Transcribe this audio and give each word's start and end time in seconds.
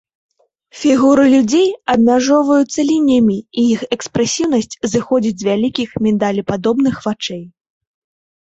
Фігуры 0.83 1.25
людзей 1.33 1.67
абмяжоўваюцца 1.93 2.79
лініямі 2.91 3.35
і 3.35 3.61
іх 3.75 3.79
экспрэсіўнасць 3.97 4.79
зыходзіць 4.95 5.37
з 5.43 5.49
вялікіх 5.51 5.89
міндалепадобных 6.07 6.95
вачэй. 7.09 7.43